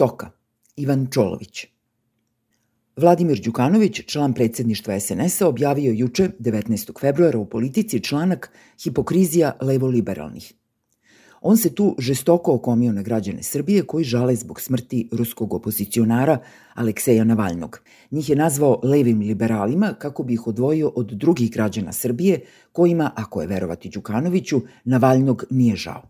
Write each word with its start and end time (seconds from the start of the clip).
Stoka, 0.00 0.30
Ivan 0.76 1.08
Čolović. 1.12 1.66
Vladimir 2.96 3.40
Đukanović, 3.44 4.00
član 4.06 4.32
predsedništva 4.32 5.00
SNS-a, 5.00 5.48
objavio 5.48 5.92
juče, 5.92 6.30
19. 6.38 7.00
februara, 7.00 7.38
u 7.38 7.44
politici 7.44 8.00
članak 8.00 8.50
Hipokrizija 8.82 9.52
levo-liberalnih. 9.60 10.52
On 11.40 11.56
se 11.56 11.74
tu 11.74 11.96
žestoko 11.98 12.54
okomio 12.54 12.92
na 12.92 13.02
građane 13.02 13.42
Srbije 13.42 13.82
koji 13.82 14.04
žale 14.04 14.36
zbog 14.36 14.60
smrti 14.60 15.08
ruskog 15.12 15.54
opozicionara 15.54 16.38
Alekseja 16.74 17.24
Navalnog. 17.24 17.80
Njih 18.10 18.30
je 18.30 18.36
nazvao 18.36 18.80
levim 18.82 19.20
liberalima 19.20 19.94
kako 19.98 20.22
bi 20.22 20.34
ih 20.34 20.46
odvojio 20.46 20.88
od 20.88 21.12
drugih 21.12 21.50
građana 21.50 21.92
Srbije 21.92 22.40
kojima, 22.72 23.10
ako 23.16 23.40
je 23.40 23.46
verovati 23.46 23.88
Đukanoviću, 23.88 24.62
Navalnog 24.84 25.44
nije 25.50 25.76
žao. 25.76 26.09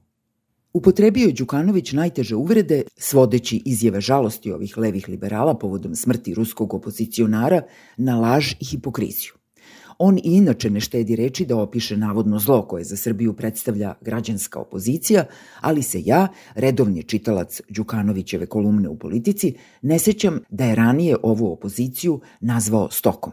Upotrebio 0.72 1.26
je 1.26 1.32
Đukanović 1.32 1.92
najteže 1.92 2.36
uvrede, 2.36 2.82
svodeći 2.96 3.62
izjave 3.64 4.00
žalosti 4.00 4.52
ovih 4.52 4.78
levih 4.78 5.08
liberala 5.08 5.54
povodom 5.58 5.94
smrti 5.94 6.34
ruskog 6.34 6.74
opozicionara 6.74 7.62
na 7.96 8.20
laž 8.20 8.52
i 8.60 8.64
hipokriziju. 8.64 9.32
On 9.98 10.18
i 10.18 10.22
inače 10.24 10.70
ne 10.70 10.80
štedi 10.80 11.16
reči 11.16 11.46
da 11.46 11.56
opiše 11.56 11.96
navodno 11.96 12.38
zlo 12.38 12.62
koje 12.68 12.84
za 12.84 12.96
Srbiju 12.96 13.32
predstavlja 13.32 13.94
građanska 14.00 14.60
opozicija, 14.60 15.24
ali 15.60 15.82
se 15.82 16.02
ja, 16.04 16.28
redovni 16.54 17.02
čitalac 17.02 17.60
Đukanovićeve 17.68 18.46
kolumne 18.46 18.88
u 18.88 18.98
politici, 18.98 19.54
ne 19.82 19.98
sećam 19.98 20.38
da 20.50 20.64
je 20.64 20.74
ranije 20.74 21.16
ovu 21.22 21.52
opoziciju 21.52 22.20
nazvao 22.40 22.90
stokom. 22.90 23.32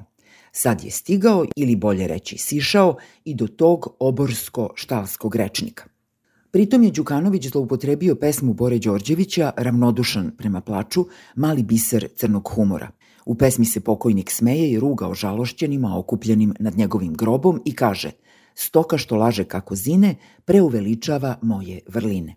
Sad 0.52 0.84
je 0.84 0.92
stigao, 0.92 1.46
ili 1.56 1.76
bolje 1.76 2.08
reći 2.08 2.38
sišao, 2.38 2.96
i 3.26 3.36
do 3.36 3.48
tog 3.48 3.88
oborsko-štalskog 4.00 5.36
rečnika– 5.36 5.84
Pritom 6.52 6.84
je 6.84 6.92
Đukanović 6.92 7.48
zloupotrebio 7.48 8.16
pesmu 8.16 8.54
Bore 8.54 8.80
Đorđevića, 8.80 9.52
ravnodušan 9.58 10.32
prema 10.38 10.62
plaču, 10.62 11.06
mali 11.36 11.64
biser 11.64 12.08
crnog 12.16 12.50
humora. 12.56 12.92
U 13.26 13.36
pesmi 13.36 13.66
se 13.66 13.80
pokojnik 13.80 14.32
smeje 14.32 14.72
i 14.72 14.80
ruga 14.80 15.08
o 15.08 15.14
žalošćenima 15.14 15.98
okupljenim 15.98 16.54
nad 16.60 16.78
njegovim 16.78 17.14
grobom 17.14 17.62
i 17.66 17.76
kaže 17.76 18.12
Stoka 18.56 18.98
što 18.98 19.16
laže 19.16 19.44
kako 19.44 19.76
zine, 19.76 20.16
preuveličava 20.46 21.36
moje 21.42 21.80
vrline. 21.88 22.36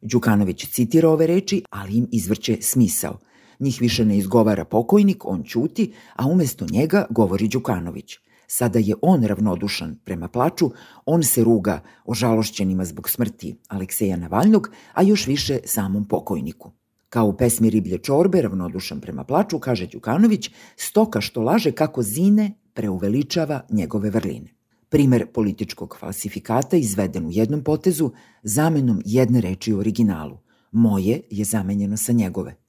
Đukanović 0.00 0.66
citira 0.70 1.08
ove 1.08 1.26
reči, 1.26 1.62
ali 1.70 1.96
im 1.96 2.08
izvrće 2.12 2.58
smisao. 2.60 3.18
Njih 3.60 3.78
više 3.80 4.04
ne 4.04 4.18
izgovara 4.18 4.64
pokojnik, 4.64 5.24
on 5.24 5.42
ćuti, 5.42 5.92
a 6.16 6.26
umesto 6.26 6.66
njega 6.70 7.06
govori 7.10 7.48
Đukanović. 7.48 8.18
Sada 8.46 8.78
je 8.78 8.94
on 9.02 9.24
ravnodušan 9.24 9.98
prema 10.04 10.28
plaču, 10.28 10.70
on 11.06 11.22
se 11.22 11.44
ruga 11.44 11.80
o 12.04 12.14
žalošćenima 12.14 12.84
zbog 12.84 13.10
smrti 13.10 13.56
Alekseja 13.68 14.16
Navalnog, 14.16 14.70
a 14.92 15.02
još 15.02 15.26
više 15.26 15.58
samom 15.64 16.04
pokojniku. 16.04 16.72
Kao 17.08 17.26
u 17.26 17.36
pesmi 17.36 17.70
Riblje 17.70 17.98
čorbe, 17.98 18.42
ravnodušan 18.42 19.00
prema 19.00 19.24
plaču, 19.24 19.58
kaže 19.58 19.86
Đukanović, 19.86 20.50
stoka 20.76 21.20
što 21.20 21.42
laže 21.42 21.72
kako 21.72 22.02
zine 22.02 22.52
preuveličava 22.74 23.60
njegove 23.70 24.10
vrline. 24.10 24.54
Primer 24.88 25.26
političkog 25.32 25.96
falsifikata 26.00 26.76
izveden 26.76 27.26
u 27.26 27.30
jednom 27.32 27.64
potezu 27.64 28.10
zamenom 28.42 29.02
jedne 29.04 29.40
reči 29.40 29.72
u 29.72 29.78
originalu. 29.78 30.38
Moje 30.72 31.20
je 31.30 31.44
zamenjeno 31.44 31.96
sa 31.96 32.12
njegove. 32.12 32.65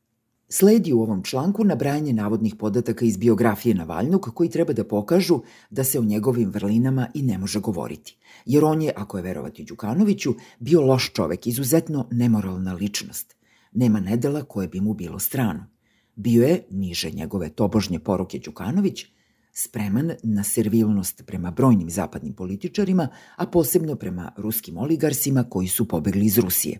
Sledi 0.49 0.93
u 0.93 1.01
ovom 1.01 1.23
članku 1.23 1.63
nabrajanje 1.63 2.13
navodnih 2.13 2.55
podataka 2.55 3.05
iz 3.05 3.17
biografije 3.17 3.75
Navalnog 3.75 4.31
koji 4.35 4.49
treba 4.49 4.73
da 4.73 4.83
pokažu 4.83 5.39
da 5.69 5.83
se 5.83 5.99
o 5.99 6.03
njegovim 6.03 6.49
vrlinama 6.49 7.07
i 7.13 7.21
ne 7.21 7.37
može 7.37 7.59
govoriti. 7.59 8.17
Jer 8.45 8.63
on 8.63 8.81
je, 8.81 8.93
ako 8.95 9.17
je 9.17 9.23
verovati 9.23 9.63
Đukanoviću, 9.63 10.35
bio 10.59 10.81
loš 10.81 11.11
čovek, 11.13 11.47
izuzetno 11.47 12.07
nemoralna 12.11 12.73
ličnost. 12.73 13.35
Nema 13.73 13.99
nedela 13.99 14.43
koje 14.43 14.67
bi 14.67 14.81
mu 14.81 14.93
bilo 14.93 15.19
strano. 15.19 15.67
Bio 16.15 16.47
je, 16.47 16.63
niže 16.69 17.11
njegove 17.11 17.49
tobožnje 17.49 17.99
poruke 17.99 18.39
Đukanović, 18.39 19.05
spreman 19.53 20.11
na 20.23 20.43
servilnost 20.43 21.23
prema 21.25 21.51
brojnim 21.51 21.89
zapadnim 21.89 22.33
političarima, 22.33 23.07
a 23.35 23.45
posebno 23.45 23.95
prema 23.95 24.31
ruskim 24.37 24.77
oligarsima 24.77 25.43
koji 25.43 25.67
su 25.67 25.87
pobegli 25.87 26.25
iz 26.25 26.37
Rusije. 26.37 26.79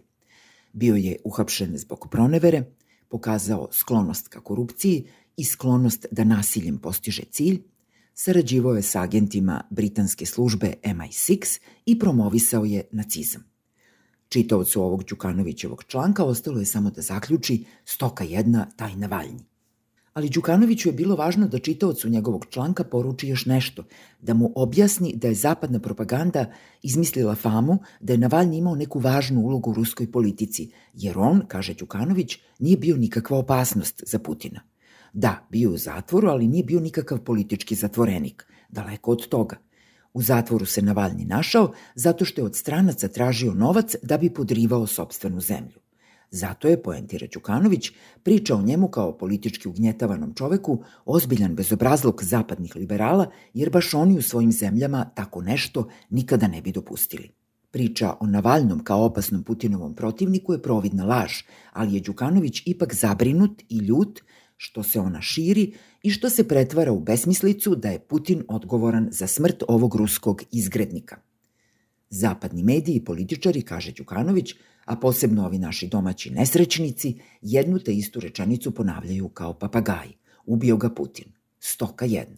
Bio 0.73 0.95
je 0.95 1.17
uhapšen 1.23 1.77
zbog 1.77 2.07
pronevere, 2.11 2.63
pokazao 3.09 3.67
sklonost 3.71 4.27
ka 4.27 4.41
korupciji 4.41 5.07
i 5.37 5.43
sklonost 5.43 6.05
da 6.11 6.23
nasiljem 6.23 6.77
postiže 6.77 7.23
cilj, 7.23 7.61
sarađivao 8.13 8.75
je 8.75 8.81
sa 8.81 9.01
agentima 9.01 9.61
britanske 9.69 10.25
službe 10.25 10.73
MI6 10.83 11.59
i 11.85 11.99
promovisao 11.99 12.65
je 12.65 12.83
nacizam. 12.91 13.43
Čitaocu 14.29 14.81
ovog 14.81 15.03
Đukanovićevog 15.03 15.83
članka 15.83 16.23
ostalo 16.23 16.59
je 16.59 16.65
samo 16.65 16.89
da 16.89 17.01
zaključi 17.01 17.65
stoka 17.85 18.23
jedna 18.23 18.67
taj 18.75 18.95
Navalnji. 18.95 19.45
Ali 20.17 20.29
Đukanoviću 20.29 20.89
je 20.89 20.93
bilo 20.93 21.15
važno 21.15 21.47
da 21.47 21.59
čitaocu 21.59 22.09
njegovog 22.09 22.45
članka 22.49 22.83
poruči 22.83 23.27
još 23.27 23.45
nešto, 23.45 23.83
da 24.21 24.33
mu 24.33 24.51
objasni 24.55 25.13
da 25.15 25.27
je 25.27 25.33
zapadna 25.33 25.79
propaganda 25.79 26.45
izmislila 26.83 27.35
famu 27.35 27.77
da 27.99 28.13
je 28.13 28.17
Navalni 28.17 28.57
imao 28.57 28.75
neku 28.75 28.99
važnu 28.99 29.41
ulogu 29.41 29.71
u 29.71 29.73
ruskoj 29.73 30.11
politici, 30.11 30.71
jer 30.93 31.17
on, 31.17 31.43
kaže 31.47 31.73
Đukanović, 31.73 32.37
nije 32.59 32.77
bio 32.77 32.97
nikakva 32.97 33.37
opasnost 33.37 34.03
za 34.07 34.19
Putina. 34.19 34.61
Da, 35.13 35.47
bio 35.51 35.71
u 35.71 35.77
zatvoru, 35.77 36.27
ali 36.27 36.47
nije 36.47 36.63
bio 36.63 36.79
nikakav 36.79 37.19
politički 37.19 37.75
zatvorenik. 37.75 38.45
Daleko 38.69 39.11
od 39.11 39.27
toga. 39.27 39.57
U 40.13 40.21
zatvoru 40.21 40.65
se 40.65 40.81
Navalni 40.81 41.25
našao 41.25 41.73
zato 41.95 42.25
što 42.25 42.41
je 42.41 42.45
od 42.45 42.55
stranaca 42.55 43.07
tražio 43.07 43.53
novac 43.53 43.95
da 44.03 44.17
bi 44.17 44.33
podrivao 44.33 44.87
sobstvenu 44.87 45.39
zemlju. 45.39 45.86
Zato 46.31 46.67
je, 46.67 46.81
poentira 46.83 47.27
Đukanović, 47.33 47.91
priča 48.23 48.55
o 48.55 48.61
njemu 48.61 48.87
kao 48.87 49.17
politički 49.17 49.67
ugnjetavanom 49.67 50.33
čoveku 50.33 50.83
ozbiljan 51.05 51.55
bezobrazluk 51.55 52.23
zapadnih 52.23 52.75
liberala, 52.75 53.31
jer 53.53 53.69
baš 53.69 53.93
oni 53.93 54.17
u 54.17 54.21
svojim 54.21 54.51
zemljama 54.51 55.05
tako 55.15 55.41
nešto 55.41 55.87
nikada 56.09 56.47
ne 56.47 56.61
bi 56.61 56.71
dopustili. 56.71 57.29
Priča 57.71 58.13
o 58.19 58.27
Navalnom 58.27 58.83
kao 58.83 59.05
opasnom 59.05 59.43
Putinovom 59.43 59.95
protivniku 59.95 60.53
je 60.53 60.61
providna 60.61 61.05
laž, 61.05 61.31
ali 61.73 61.95
je 61.95 62.01
Đukanović 62.01 62.63
ipak 62.65 62.93
zabrinut 62.95 63.63
i 63.69 63.77
ljut 63.77 64.21
što 64.57 64.83
se 64.83 64.99
ona 64.99 65.21
širi 65.21 65.73
i 66.03 66.09
što 66.09 66.29
se 66.29 66.47
pretvara 66.47 66.91
u 66.91 66.99
besmislicu 66.99 67.75
da 67.75 67.89
je 67.89 67.99
Putin 67.99 68.43
odgovoran 68.47 69.07
za 69.11 69.27
smrt 69.27 69.63
ovog 69.67 69.95
ruskog 69.95 70.43
izgrednika. 70.51 71.17
Zapadni 72.09 72.63
mediji 72.63 72.95
i 72.95 73.05
političari, 73.05 73.61
kaže 73.61 73.91
Đukanović, 73.91 74.53
a 74.87 74.95
posebno 74.95 75.45
ovi 75.45 75.57
naši 75.57 75.87
domaći 75.87 76.29
nesrećnici, 76.31 77.19
jednu 77.41 77.79
te 77.79 77.93
istu 77.93 78.19
rečenicu 78.19 78.71
ponavljaju 78.71 79.29
kao 79.29 79.53
papagaji. 79.53 80.17
Ubio 80.45 80.77
ga 80.77 80.89
Putin. 80.89 81.25
Stoka 81.59 82.05
jedna. 82.05 82.37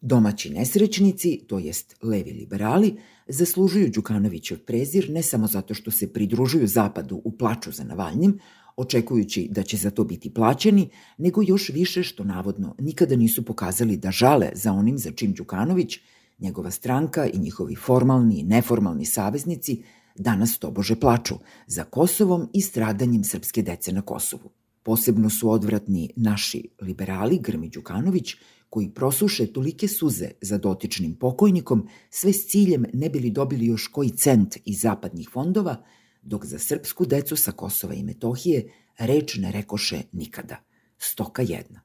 Domaći 0.00 0.50
nesrećnici, 0.50 1.40
to 1.48 1.58
jest 1.58 1.96
levi 2.02 2.30
liberali, 2.30 2.96
zaslužuju 3.26 3.90
Đukanovićev 3.90 4.58
prezir 4.58 5.10
ne 5.10 5.22
samo 5.22 5.46
zato 5.46 5.74
što 5.74 5.90
se 5.90 6.12
pridružuju 6.12 6.66
Zapadu 6.66 7.20
u 7.24 7.38
plaču 7.38 7.72
za 7.72 7.84
Navalnjim, 7.84 8.38
očekujući 8.76 9.48
da 9.50 9.62
će 9.62 9.76
za 9.76 9.90
to 9.90 10.04
biti 10.04 10.34
plaćeni, 10.34 10.90
nego 11.18 11.42
još 11.42 11.68
više 11.68 12.02
što 12.02 12.24
navodno 12.24 12.74
nikada 12.78 13.16
nisu 13.16 13.44
pokazali 13.44 13.96
da 13.96 14.10
žale 14.10 14.50
za 14.54 14.72
onim 14.72 14.98
za 14.98 15.10
čim 15.10 15.32
Đukanović, 15.32 15.98
njegova 16.38 16.70
stranka 16.70 17.26
i 17.26 17.38
njihovi 17.38 17.74
formalni 17.74 18.40
i 18.40 18.42
neformalni 18.42 19.04
saveznici 19.04 19.82
danas 20.14 20.58
tobože 20.58 21.00
plaču 21.00 21.34
za 21.66 21.84
Kosovom 21.84 22.48
i 22.52 22.60
stradanjem 22.60 23.24
srpske 23.24 23.62
dece 23.62 23.92
na 23.92 24.02
Kosovu. 24.02 24.50
Posebno 24.82 25.30
su 25.30 25.50
odvratni 25.50 26.10
naši 26.16 26.68
liberali 26.80 27.38
Grmi 27.38 27.68
Đukanović, 27.68 28.34
koji 28.72 28.90
prosuše 28.90 29.46
tolike 29.52 29.88
suze 29.88 30.30
za 30.40 30.58
dotičnim 30.58 31.14
pokojnikom, 31.14 31.88
sve 32.10 32.32
s 32.32 32.46
ciljem 32.48 32.84
ne 32.92 33.10
bili 33.10 33.30
dobili 33.30 33.66
još 33.66 33.86
koji 33.86 34.10
cent 34.10 34.56
iz 34.64 34.80
zapadnih 34.80 35.28
fondova, 35.32 35.84
dok 36.22 36.46
za 36.46 36.58
srpsku 36.58 37.06
decu 37.06 37.36
sa 37.36 37.52
Kosova 37.52 37.94
i 37.94 38.02
Metohije 38.02 38.72
reč 38.98 39.36
ne 39.36 39.52
rekoše 39.52 40.02
nikada. 40.12 40.56
Stoka 40.98 41.42
jedna. 41.42 41.80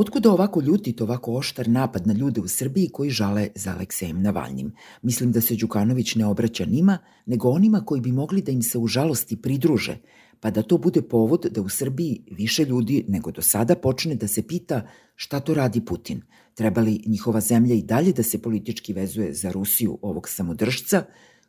Otkuda 0.00 0.32
ovako 0.32 0.60
ljutit, 0.60 1.00
ovako 1.00 1.32
oštar 1.32 1.68
napad 1.68 2.06
na 2.06 2.12
ljude 2.12 2.40
u 2.40 2.48
Srbiji 2.48 2.88
koji 2.88 3.10
žale 3.10 3.48
za 3.54 3.72
Aleksejem 3.72 4.22
Navalnjim? 4.22 4.72
Mislim 5.02 5.32
da 5.32 5.40
se 5.40 5.56
Đukanović 5.56 6.14
ne 6.14 6.26
obraća 6.26 6.64
njima, 6.64 6.98
nego 7.26 7.48
onima 7.48 7.80
koji 7.86 8.00
bi 8.00 8.12
mogli 8.12 8.42
da 8.42 8.52
im 8.52 8.62
se 8.62 8.78
u 8.78 8.86
žalosti 8.86 9.36
pridruže, 9.36 9.96
pa 10.40 10.50
da 10.50 10.62
to 10.62 10.78
bude 10.78 11.02
povod 11.02 11.46
da 11.50 11.62
u 11.62 11.68
Srbiji 11.68 12.22
više 12.30 12.64
ljudi 12.64 13.04
nego 13.08 13.30
do 13.30 13.42
sada 13.42 13.74
počne 13.74 14.14
da 14.14 14.28
se 14.28 14.42
pita 14.42 14.82
šta 15.14 15.40
to 15.40 15.54
radi 15.54 15.84
Putin. 15.84 16.22
Treba 16.54 16.80
li 16.80 17.02
njihova 17.06 17.40
zemlja 17.40 17.74
i 17.74 17.82
dalje 17.82 18.12
da 18.12 18.22
se 18.22 18.42
politički 18.42 18.92
vezuje 18.92 19.32
za 19.34 19.50
Rusiju 19.50 19.98
ovog 20.02 20.28
samodržca, 20.28 21.04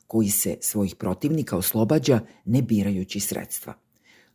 koji 0.07 0.30
se 0.30 0.57
svojih 0.62 0.96
protivnika 0.96 1.57
oslobađa 1.57 2.19
ne 2.46 2.62
birajući 2.62 3.19
sredstva? 3.19 3.74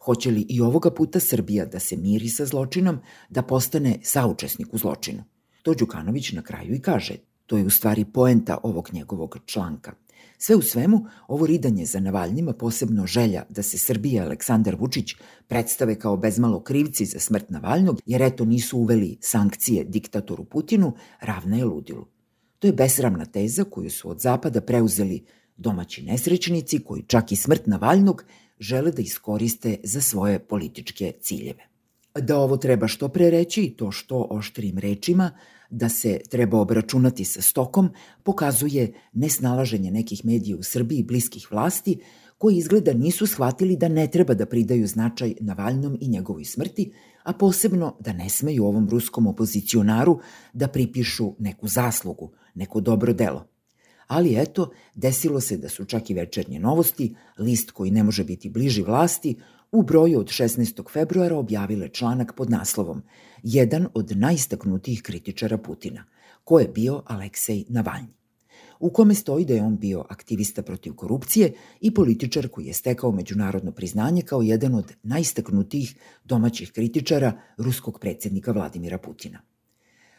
Hoće 0.04 0.30
li 0.30 0.46
i 0.48 0.60
ovoga 0.60 0.90
puta 0.90 1.20
Srbija 1.20 1.64
da 1.64 1.80
se 1.80 1.96
miri 1.96 2.28
sa 2.28 2.46
zločinom, 2.46 2.98
da 3.28 3.42
postane 3.42 3.98
saučesnik 4.02 4.74
u 4.74 4.78
zločinu? 4.78 5.24
To 5.62 5.74
Đukanović 5.74 6.32
na 6.32 6.42
kraju 6.42 6.74
i 6.74 6.80
kaže. 6.80 7.14
To 7.46 7.56
je 7.56 7.64
u 7.64 7.70
stvari 7.70 8.04
poenta 8.04 8.58
ovog 8.62 8.88
njegovog 8.92 9.38
članka. 9.46 9.92
Sve 10.38 10.56
u 10.56 10.62
svemu, 10.62 11.06
ovo 11.28 11.46
ridanje 11.46 11.84
za 11.86 12.00
Navalnjima, 12.00 12.52
posebno 12.52 13.06
želja 13.06 13.42
da 13.48 13.62
se 13.62 13.78
Srbija 13.78 14.24
Aleksandar 14.24 14.76
Vučić 14.80 15.14
predstave 15.48 15.98
kao 15.98 16.16
bezmalo 16.16 16.60
krivci 16.60 17.04
za 17.04 17.18
smrt 17.18 17.50
Navalnog, 17.50 18.00
jer 18.06 18.22
eto 18.22 18.44
nisu 18.44 18.78
uveli 18.78 19.18
sankcije 19.20 19.84
diktatoru 19.84 20.44
Putinu, 20.44 20.92
ravna 21.20 21.56
je 21.56 21.64
ludilu. 21.64 22.06
To 22.58 22.66
je 22.66 22.72
besramna 22.72 23.24
teza 23.24 23.64
koju 23.64 23.90
su 23.90 24.10
od 24.10 24.20
zapada 24.20 24.60
preuzeli 24.60 25.24
domaći 25.56 26.02
nesrećnici 26.02 26.78
koji 26.78 27.02
čak 27.06 27.32
i 27.32 27.36
smrt 27.36 27.66
Navalnog 27.66 28.24
žele 28.58 28.92
da 28.92 29.02
iskoriste 29.02 29.76
za 29.84 30.00
svoje 30.00 30.38
političke 30.38 31.12
ciljeve. 31.20 31.68
Da 32.20 32.38
ovo 32.38 32.56
treba 32.56 32.88
što 32.88 33.08
pre 33.08 33.30
reći 33.30 33.74
to 33.78 33.90
što 33.90 34.26
oštrim 34.30 34.78
rečima, 34.78 35.30
da 35.70 35.88
se 35.88 36.20
treba 36.30 36.60
obračunati 36.60 37.24
sa 37.24 37.42
stokom, 37.42 37.90
pokazuje 38.22 38.92
nesnalaženje 39.12 39.90
nekih 39.90 40.24
medija 40.24 40.56
u 40.56 40.62
Srbiji 40.62 41.02
bliskih 41.02 41.52
vlasti, 41.52 41.98
koji 42.38 42.56
izgleda 42.56 42.92
nisu 42.92 43.26
shvatili 43.26 43.76
da 43.76 43.88
ne 43.88 44.06
treba 44.10 44.34
da 44.34 44.46
pridaju 44.46 44.86
značaj 44.86 45.34
Navalnom 45.40 45.96
i 46.00 46.08
njegovoj 46.08 46.44
smrti, 46.44 46.92
a 47.22 47.32
posebno 47.32 47.96
da 48.00 48.12
ne 48.12 48.28
smeju 48.28 48.64
ovom 48.64 48.88
ruskom 48.90 49.26
opozicionaru 49.26 50.18
da 50.52 50.68
pripišu 50.68 51.34
neku 51.38 51.68
zaslugu, 51.68 52.30
neko 52.54 52.80
dobro 52.80 53.12
delo. 53.12 53.53
Ali 54.06 54.34
eto, 54.36 54.70
desilo 54.94 55.40
se 55.40 55.56
da 55.56 55.68
su 55.68 55.84
čak 55.84 56.10
i 56.10 56.14
večernje 56.14 56.60
novosti, 56.60 57.14
list 57.38 57.70
koji 57.70 57.90
ne 57.90 58.02
može 58.02 58.24
biti 58.24 58.50
bliži 58.50 58.82
vlasti, 58.82 59.36
u 59.72 59.82
broju 59.82 60.20
od 60.20 60.26
16. 60.26 60.92
februara 60.92 61.36
objavile 61.36 61.88
članak 61.88 62.32
pod 62.36 62.50
naslovom 62.50 63.02
Jedan 63.42 63.86
od 63.94 64.16
najistaknutijih 64.16 65.02
kritičara 65.02 65.58
Putina, 65.58 66.04
ko 66.44 66.60
je 66.60 66.68
bio 66.68 67.02
Aleksej 67.06 67.64
Navalnji 67.68 68.14
u 68.80 68.90
kome 68.90 69.14
stoji 69.14 69.44
da 69.44 69.54
je 69.54 69.62
on 69.62 69.76
bio 69.76 70.04
aktivista 70.08 70.62
protiv 70.62 70.94
korupcije 70.94 71.52
i 71.80 71.94
političar 71.94 72.48
koji 72.48 72.66
je 72.66 72.72
stekao 72.72 73.12
međunarodno 73.12 73.72
priznanje 73.72 74.22
kao 74.22 74.42
jedan 74.42 74.74
od 74.74 74.92
najistaknutijih 75.02 75.94
domaćih 76.24 76.72
kritičara 76.72 77.32
ruskog 77.56 77.98
predsednika 78.00 78.52
Vladimira 78.52 78.98
Putina. 78.98 79.40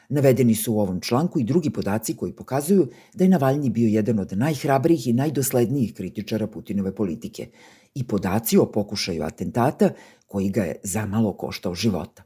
Navedeni 0.10 0.56
su 0.56 0.74
u 0.74 0.80
ovom 0.80 1.02
članku 1.02 1.40
i 1.40 1.44
drugi 1.44 1.70
podaci 1.70 2.16
koji 2.16 2.34
pokazuju 2.34 2.88
da 3.14 3.24
je 3.24 3.30
Navalnji 3.30 3.70
bio 3.70 3.88
jedan 3.88 4.20
od 4.20 4.38
najhrabrijih 4.38 5.08
i 5.08 5.14
najdoslednijih 5.14 5.94
kritičara 5.94 6.48
Putinove 6.48 6.96
politike 6.96 7.48
i 7.96 8.08
podaci 8.08 8.58
o 8.58 8.66
pokušaju 8.72 9.24
atentata 9.24 9.90
koji 10.28 10.50
ga 10.50 10.64
je 10.64 10.80
zamalo 10.84 11.34
koštao 11.34 11.76
života. 11.76 12.24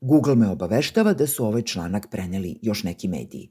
Google 0.00 0.34
me 0.34 0.48
obaveštava 0.48 1.12
da 1.12 1.26
su 1.26 1.44
ovaj 1.44 1.62
članak 1.62 2.10
preneli 2.10 2.58
još 2.62 2.82
neki 2.82 3.08
mediji. 3.08 3.48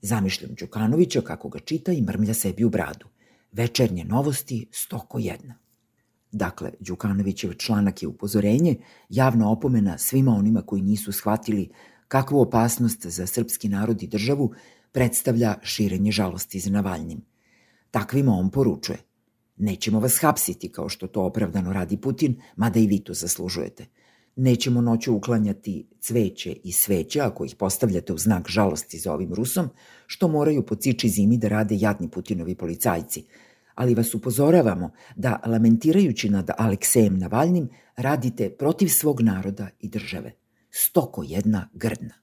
Zamišljam 0.00 0.54
Đukanovića 0.54 1.20
kako 1.20 1.48
ga 1.48 1.58
čita 1.58 1.92
i 1.92 2.02
mrmlja 2.02 2.34
sebi 2.34 2.64
u 2.64 2.70
bradu. 2.70 3.06
Večernje 3.52 4.04
novosti, 4.04 4.66
stoko 4.72 5.18
jedna. 5.18 5.54
Dakle, 6.32 6.70
Đukanovićev 6.80 7.52
članak 7.52 8.02
je 8.02 8.08
upozorenje, 8.08 8.76
javna 9.08 9.50
opomena 9.50 9.98
svima 9.98 10.32
onima 10.32 10.62
koji 10.62 10.82
nisu 10.82 11.12
shvatili 11.12 11.68
kakvu 12.08 12.40
opasnost 12.40 13.06
za 13.06 13.26
srpski 13.26 13.68
narod 13.68 14.02
i 14.02 14.06
državu 14.06 14.52
predstavlja 14.92 15.54
širenje 15.62 16.12
žalosti 16.12 16.60
za 16.60 16.70
Navalnjim. 16.70 17.20
Takvima 17.90 18.32
on 18.32 18.50
poručuje. 18.50 18.98
Nećemo 19.56 20.00
vas 20.00 20.18
hapsiti 20.20 20.72
kao 20.72 20.88
što 20.88 21.06
to 21.06 21.22
opravdano 21.22 21.72
radi 21.72 21.96
Putin, 21.96 22.40
mada 22.56 22.80
i 22.80 22.86
vi 22.86 22.98
to 22.98 23.14
zaslužujete. 23.14 23.86
Nećemo 24.36 24.80
noću 24.80 25.14
uklanjati 25.14 25.86
cveće 26.00 26.56
i 26.64 26.72
sveće 26.72 27.20
ako 27.20 27.44
ih 27.44 27.54
postavljate 27.58 28.12
u 28.12 28.18
znak 28.18 28.48
žalosti 28.48 28.98
za 28.98 29.12
ovim 29.12 29.34
Rusom, 29.34 29.68
što 30.06 30.28
moraju 30.28 30.66
po 30.66 30.74
ciči 30.74 31.08
zimi 31.08 31.38
da 31.38 31.48
rade 31.48 31.76
jadni 31.78 32.10
Putinovi 32.10 32.54
policajci. 32.54 33.24
Ali 33.74 33.94
vas 33.94 34.14
upozoravamo 34.14 34.90
da, 35.16 35.40
lamentirajući 35.46 36.30
nad 36.30 36.50
Aleksejem 36.58 37.18
Navalnim, 37.18 37.68
radite 37.96 38.50
protiv 38.50 38.88
svog 38.88 39.20
naroda 39.20 39.68
i 39.80 39.88
države. 39.88 40.32
Stoko 40.76 41.22
jedna 41.24 41.68
grdna. 41.72 42.14